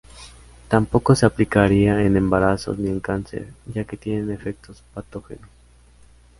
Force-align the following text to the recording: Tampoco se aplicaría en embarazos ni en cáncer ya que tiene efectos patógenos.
Tampoco 0.67 1.13
se 1.13 1.27
aplicaría 1.27 2.01
en 2.01 2.17
embarazos 2.17 2.79
ni 2.79 2.89
en 2.89 3.01
cáncer 3.01 3.53
ya 3.67 3.83
que 3.83 3.97
tiene 3.97 4.33
efectos 4.33 4.83
patógenos. 4.95 5.47